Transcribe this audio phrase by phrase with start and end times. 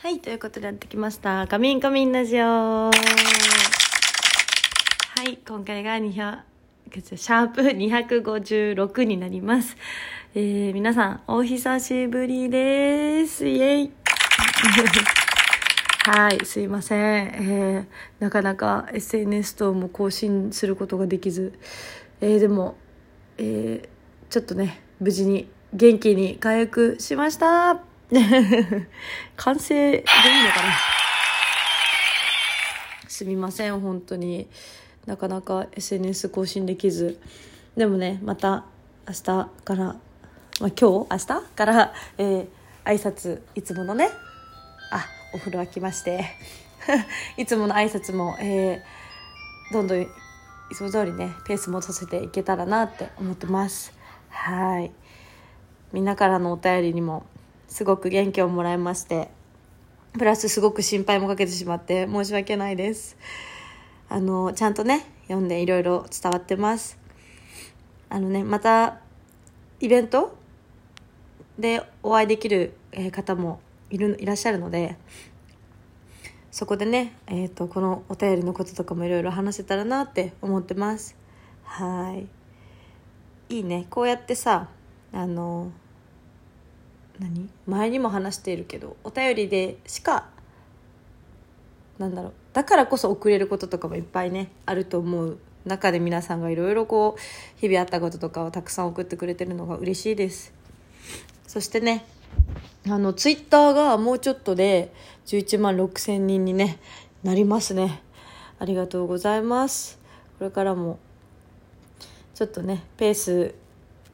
[0.00, 1.48] はい、ということでやってきました。
[1.48, 2.44] カミンカミンラジオ。
[2.44, 2.92] は
[5.28, 6.38] い、今回が200、
[7.16, 9.76] シャープ256になります。
[10.36, 13.48] えー、皆さん、お久しぶりです。
[13.48, 13.92] イェイ。
[16.06, 17.00] はい、すいません。
[17.00, 21.58] えー、なかなか SNS 等も更新することができず、
[22.20, 22.76] えー、でも、
[23.36, 27.87] えー、ちょっとね、無事に元気に回復しました。
[29.36, 30.72] 完成でいいのかな？
[33.08, 34.48] すみません、本当に。
[35.06, 37.20] なかなか SNS 更新できず。
[37.76, 38.64] でもね、また
[39.06, 39.96] 明日から、まあ、
[40.58, 42.48] 今日明日から、えー、
[42.84, 44.10] 挨拶、いつものね、
[44.90, 46.24] あ、お風呂沸きまして、
[47.36, 50.08] いつもの挨拶も、えー、どんどんい
[50.74, 53.92] つも通りね、ペース戻させていけたらなって思ってます。
[54.30, 54.92] はい。
[55.92, 57.24] みんなからのお便りにも
[57.68, 59.30] すごく元気をもらいまして
[60.14, 63.16] プラスすごく心配もかけてしまって申し訳ないです。
[64.08, 66.98] あのちゃんとね読んでいろいろ伝わってます。
[68.08, 69.00] あのねまた
[69.80, 70.34] イベント
[71.58, 72.74] でお会いできる
[73.12, 73.60] 方も
[73.90, 74.96] いるいらっしゃるので
[76.50, 81.16] そこでね、えーと、とこのお便りのこととかもいろいろ話せたらなって思ってます。
[81.62, 82.18] は
[83.50, 83.54] い。
[83.54, 83.86] いいね。
[83.90, 84.68] こうやってさ
[85.12, 85.70] あの
[87.18, 87.48] 何？
[87.66, 90.26] 前にも話しているけどお便りでしか
[91.98, 95.38] なんだろうだからこそ送れることとかもいっぱいねあると思う。
[95.64, 100.54] 中で皆さんがいろいろこう日々あったこととかをたくさん送ってくれてるのが嬉しいです。
[101.46, 102.06] そしてね
[102.88, 104.92] あのツイッターがもうちょっとで
[105.26, 106.78] 11万6千人にね
[107.22, 108.02] なりますね。
[108.58, 109.98] ありがとうございます。
[110.38, 110.98] これからも
[112.34, 113.54] ちょっとねペース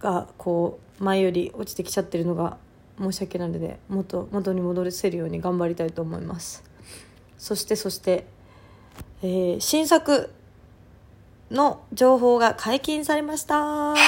[0.01, 2.57] がこう前より落ちてきちゃってるのが
[2.99, 6.63] 申し訳ないので元元に戻せるように頑張りたいと思います。
[7.39, 8.27] そしてそして、
[9.23, 10.31] えー、新作
[11.51, 13.95] の情報が解禁されました。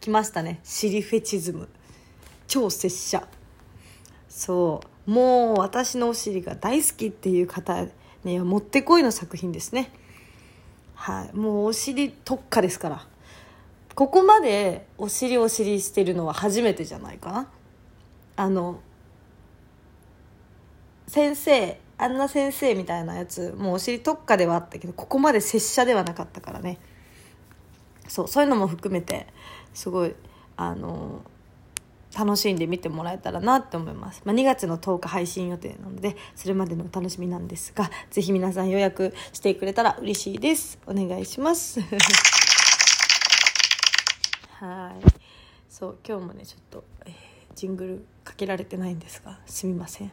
[0.00, 0.60] 来ましたね。
[0.64, 1.68] シリフェチズム。
[2.46, 3.26] 超拙者。
[4.28, 5.10] そう。
[5.10, 7.86] もう私のお尻が大好きっていう方
[8.24, 9.90] にはもってこいの作品ですね。
[10.94, 11.36] はい。
[11.36, 13.06] もうお尻特化ですから。
[14.00, 17.32] ここまでお尻お尻してるのは初めてじゃないか？
[17.32, 17.50] な
[18.34, 18.80] あの
[21.06, 26.78] 先生あんな先生みたいなやつもうお尻特化ではあったけどここまで拙者ではなかったからね。
[28.08, 29.26] そうそういうのも含めて
[29.74, 30.14] すごい
[30.56, 31.20] あの
[32.16, 40.78] 楽しんで見てもらえたらなって思います、まあ、2月の10日配信予定なのでそれまでのお楽しみなんですがぜひ皆さん予約してくれたら嬉しいです。
[40.86, 41.80] お願いします。
[44.60, 45.06] はい。
[45.70, 47.12] そう今日もねちょっと、えー、
[47.54, 50.12] ジングルかけられてないんですがすみません。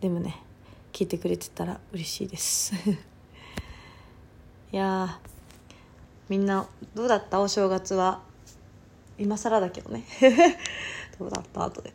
[0.00, 0.36] でもね
[0.92, 2.74] 聞いてくれてたら嬉しいです。
[4.72, 5.20] いや
[6.28, 7.40] みんなどうだった？
[7.40, 8.20] お正月は？
[9.18, 10.04] 今更だけどね。
[11.20, 11.64] どうだった？
[11.64, 11.92] 後で。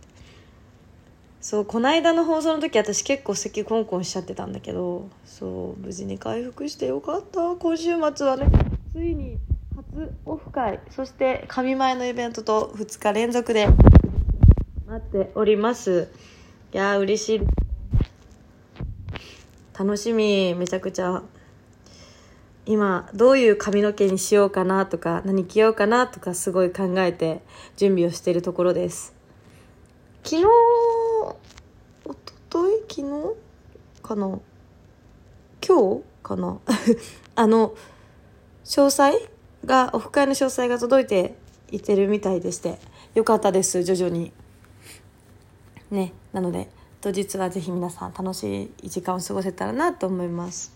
[1.41, 7.55] そうこの間の放送の時私結構咳コンコンしちゃってたんだけどそう無事に回復してよかった。
[7.55, 8.47] 今週末はね
[8.93, 9.37] ついに
[10.25, 13.67] オフ会そして神前のイベントと2日連続で
[14.87, 16.09] 待っております。
[16.73, 17.41] いやー嬉しい。
[19.77, 20.53] 楽しみ。
[20.55, 21.23] めちゃくちゃ。
[22.65, 27.41] 今どういう髪の毛にしようかなとか何着ようかなとかすごい考えて
[27.77, 29.15] 準備をしているところです。
[30.23, 30.45] 昨日
[32.05, 33.35] おととい昨日
[34.03, 34.39] かな？
[35.65, 36.59] 今日かな？
[37.35, 37.73] あの
[38.63, 39.36] 詳細？
[39.65, 41.35] がオフ会の詳細が届いて
[41.71, 42.79] いてるみたいでして
[43.15, 44.31] よかったです徐々に。
[45.91, 46.69] ねなので
[46.99, 50.73] 当日はぜひ皆さん楽しい時間を過ごせたらなと思います。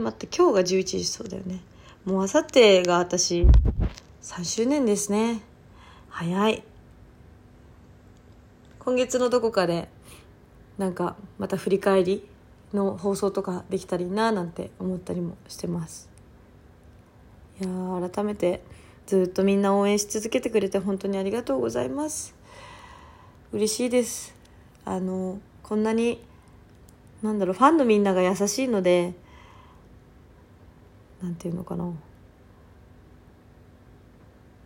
[0.00, 1.60] 待って今日が11時そうだよね。
[2.04, 3.46] もうあさってが私
[4.22, 5.40] 3周年ですね。
[6.08, 6.62] 早い。
[8.80, 9.88] 今月のどこかで
[10.76, 12.28] なんかまた振り返り
[12.74, 16.11] の放送とかできたらいいななんて思ったりもしてます。
[18.00, 18.62] 改めて
[19.06, 22.34] ずっとみんな応援し続けてくれて本当にありがとうございます。
[23.52, 24.34] 嬉しいです。
[24.84, 26.20] あのこんなに
[27.22, 29.14] なんだろうファンのみんなが優しいので
[31.22, 31.92] なんていうのかな。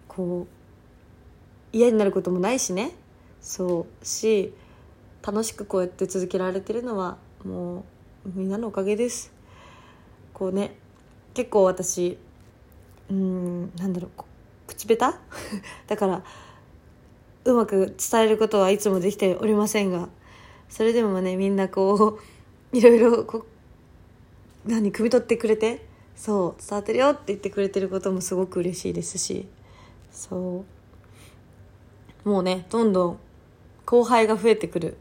[0.09, 2.93] こう嫌になることもないしね。
[3.41, 4.55] そうし
[5.23, 7.85] 楽しくこうやって続けられてるのはも
[8.25, 9.33] うみんなのおかげです。
[10.33, 10.77] こうね
[11.35, 12.19] 結構私
[13.11, 14.23] うんなんだろう
[14.67, 15.19] 口下手？
[15.87, 16.23] だから
[17.45, 20.09] うまく伝えることはいつもできておりませんが
[20.69, 22.19] それでもねみんなこ
[22.73, 23.47] う いろいろこ
[24.65, 25.87] 何汲み取ってくれて
[26.17, 29.47] そう伝わってるよって言ってくれてることもすごく嬉しいですし
[30.11, 30.65] そ
[32.25, 32.29] う。
[32.29, 33.19] もうねどんどん
[33.85, 34.97] 後輩が増えてくる。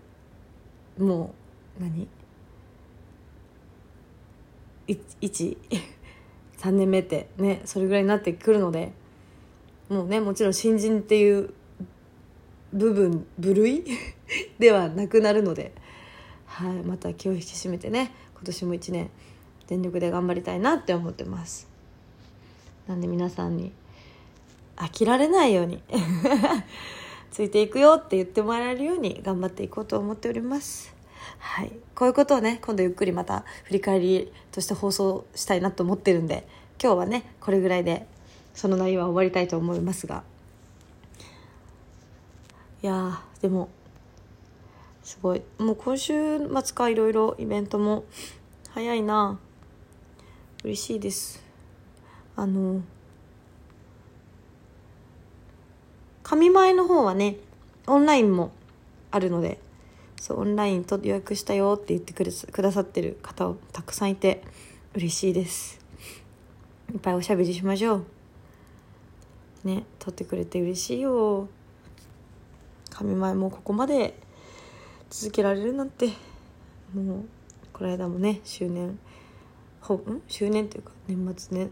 [1.00, 1.34] も
[1.80, 2.07] う何？
[5.22, 5.57] 一。
[6.60, 8.92] 3年目ってねそれぐらいになってくるので
[9.90, 11.54] もうねもちろん新人っていう
[12.74, 13.84] 部分部類
[14.60, 15.74] ではなくなるので、
[16.46, 19.10] はい、また気を引き締めてね今年も1年
[19.68, 21.68] 全力で頑張りたいなって思ってます。
[22.88, 23.72] なんで皆さんに
[24.75, 25.81] 飽きられないように
[27.31, 30.94] ついていくよって言ってもらえるように頑張っていこうと思っております。
[31.39, 36.48] はい、こういうことをね今度ゆっくりまた振り返りとして放送したいなと思ってるんで
[36.81, 38.06] 今日はねこれぐらいで
[38.54, 40.24] その内容は終わりたいと思いますが。
[42.83, 43.69] いやでも
[45.04, 45.42] すごい。
[45.60, 48.06] もう今週末かいろいろイベントも。
[48.69, 49.39] 早いな。
[50.63, 51.44] 嬉しいです。
[52.36, 52.81] あの
[56.24, 57.38] 紙前の方はね
[57.88, 58.51] オンラインも
[59.12, 59.60] あるので
[60.17, 64.41] そうオンラインと予約したよって言ってくれくださってる方をたくさんいて
[64.95, 65.79] 嬉しいです。
[66.94, 68.06] いっぱいおしゃべりしましょう。
[69.65, 71.47] ね撮ってくれて嬉しいよ。
[72.89, 74.17] 紙前もここまで
[75.09, 76.09] 続けられるなんて。
[76.94, 77.25] もう
[77.73, 78.97] この間もね周年
[79.81, 80.21] ほん？
[80.27, 81.69] 周年っていうか年末ね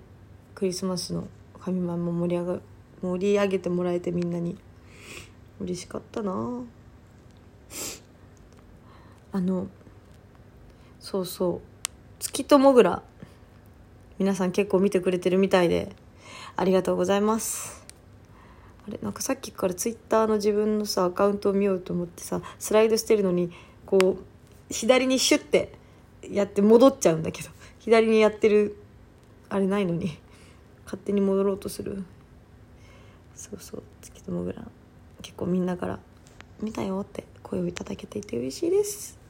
[0.54, 1.28] クリスマスの
[1.62, 2.60] 紙前も盛り上が
[3.02, 4.58] 盛り上げてもらえてみんなに
[5.62, 6.32] 嬉しかったな。
[6.34, 6.62] あ
[9.34, 9.68] あの
[11.00, 11.62] そうそう。
[12.20, 13.02] 月ともぐら。
[14.20, 15.92] 皆さん結構見てくれてるみたいで
[16.56, 17.84] ありがとうございます。
[18.88, 23.52] あれなんかさっきからツイッターの自分のさアカウントを見ようと思ってさスライドしてるのに
[23.88, 24.24] こう
[24.72, 25.74] 左にシュッて
[26.30, 27.50] やって戻っちゃうんだけど
[27.80, 28.78] 左にやってる
[29.50, 30.20] あれないのに
[30.86, 32.04] 勝手に戻ろうとする。
[33.36, 33.84] そうそう。
[34.02, 34.64] 月ともぐら。
[35.24, 36.00] 結構みんなから
[36.62, 39.23] 「見たよ」って声をいただけていて嬉しいです。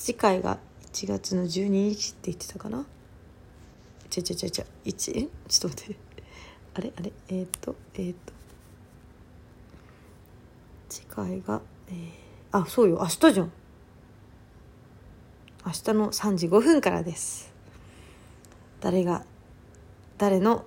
[0.00, 0.56] 次回が
[0.94, 2.86] 1月の12日って言ってたかな？
[4.08, 4.96] ちゃちゃちゃちゃ1
[5.46, 5.96] ちょっと待って。
[6.72, 6.92] あれ？
[6.96, 7.12] あれ？
[7.28, 8.32] えっ、とえっ、と。
[10.88, 12.06] 次回がえー、
[12.50, 13.00] あそうよ。
[13.02, 13.52] 明日じゃん。
[15.66, 17.52] 明日の3時5分からです。
[18.80, 19.26] 誰が
[20.16, 20.64] 誰の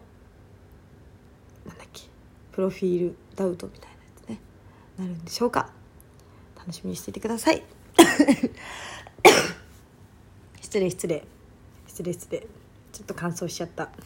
[1.66, 2.04] なんだっけ？
[2.52, 4.40] プロフィールダウトみたいなやつね。
[5.00, 5.72] なるんでしょうか。
[6.56, 7.64] 楽しみにしていてください。
[10.62, 11.24] 失 礼失礼。
[11.88, 12.40] 失礼失礼。
[12.92, 13.90] ちょっと乾燥しちゃった。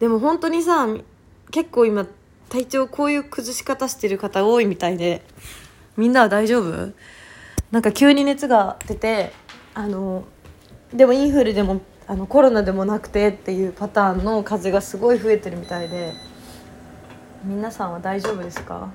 [0.00, 0.86] でも本当にさ
[1.50, 2.06] 結構今
[2.48, 5.22] 体調こういう崩し方してる方多いみたいで
[5.96, 6.92] みんなは大丈夫？
[7.70, 9.32] なんか急に熱が出て
[9.74, 10.24] あの
[10.92, 16.12] でもインフルでもあのコロナでもなくてっていうパターンの風がすごい増えてるみたいで
[17.44, 18.90] 皆さんは大丈夫ですか？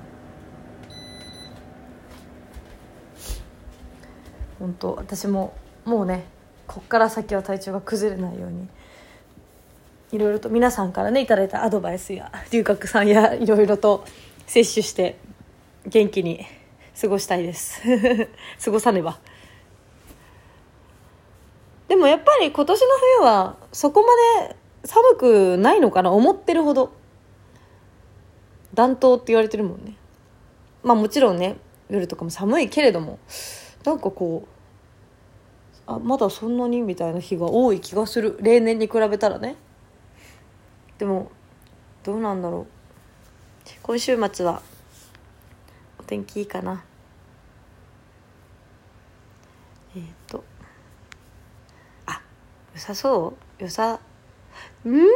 [4.58, 6.24] 本当私ももうね
[6.66, 8.68] こっから先は体調が崩れないように
[10.12, 14.04] いろいろと皆さんからねいただいたアドバイスや龍角さんやいろいろと
[14.46, 15.18] 摂取して
[15.86, 16.46] 元気に
[17.00, 17.80] 過ごしたいです。
[18.64, 19.18] 過ごさねば。
[21.86, 22.86] でもやっぱり今年の
[23.20, 26.92] 冬はそこまで寒くないのかな思ってるほど。
[28.74, 29.94] 暖冬って言われてるもんね。
[30.82, 31.56] まあもちろんね
[31.88, 33.18] 夜とかも寒いけれども
[33.88, 38.36] なんかこうあまだそんなにみたいな日が多い気がする。
[38.42, 39.56] 例年に比べたらね。
[40.98, 41.30] でも
[42.04, 43.70] どうなんだろう。
[43.82, 44.60] 今週末は
[45.98, 46.84] お天気いいかな。
[49.96, 50.44] えっ、ー、と。
[52.04, 52.20] あ
[52.74, 53.62] 良さそう？
[53.62, 54.00] 良さ。
[54.84, 55.06] うん？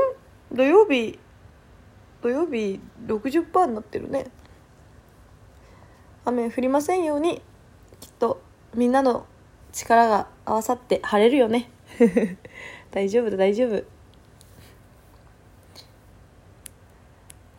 [0.50, 1.18] 土曜日
[2.22, 4.28] 土曜日60%になってるね。
[6.24, 7.42] 雨降りませんように。
[8.00, 8.41] きっと。
[8.74, 9.26] みんなの
[9.72, 11.70] 力が合わさって晴れるよね。
[12.90, 13.84] 大丈夫だ大丈夫。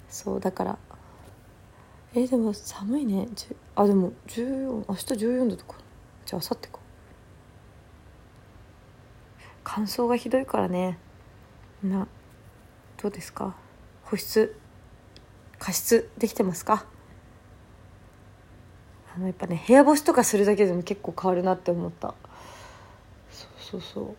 [0.10, 0.78] そうだから。
[2.16, 3.28] えー、でも寒いね。
[3.76, 5.76] あでも14明日14度とか。
[6.26, 6.80] じゃあ明後日か。
[9.64, 10.98] 乾燥がひどいからね。
[11.84, 12.08] な
[13.02, 13.56] どうですか？
[14.04, 14.56] 保湿
[15.60, 16.86] 加湿できてますか？
[19.16, 22.16] あのやっぱね部屋干しとかするだけでも結構変わるなって思った。
[23.32, 24.16] そうそうそう。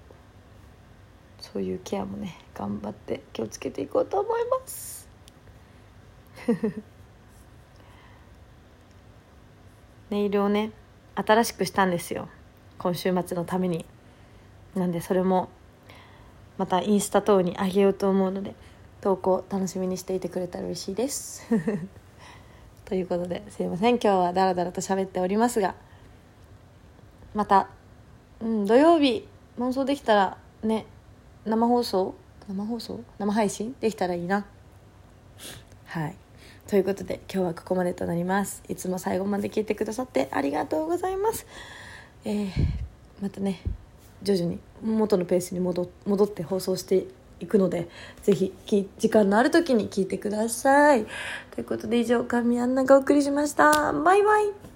[1.41, 5.09] そういうケアもね頑張って気をつけていこうと思います。
[10.11, 10.71] ネイルをね
[11.17, 12.29] 新しくしたんですよ。
[12.79, 13.85] 今週末のために。
[14.75, 15.49] なんでそれも
[16.59, 18.55] またインスタ等にあげようと思うので
[19.01, 21.43] 投稿楽しみにしていてくれたら嬉しいです。
[22.85, 23.95] ということですいません。
[23.95, 25.75] 今日はダラダラと喋っておりますが
[27.33, 27.69] また、
[28.41, 29.27] うん、土曜日
[29.59, 30.85] 妄想できたらね
[31.47, 32.15] 生放送？
[32.47, 33.01] 生放送？
[33.19, 33.75] 生配信？
[33.81, 34.45] できたらいいな。
[35.87, 36.15] はい。
[36.67, 38.63] ということで今日はここまでとなります。
[38.69, 41.47] いつも最後まで聞いてくださってありがとうございます。
[42.27, 42.51] えー、
[43.23, 43.63] またね
[44.23, 47.07] 徐々に元のペースに戻戻って放送して
[47.45, 47.89] いくので
[48.23, 48.53] ぜひ
[48.99, 51.07] 時間のある時に聞いてください。
[51.53, 53.93] ということで以上神アンナがお送りしました。
[53.93, 54.74] バイバイ。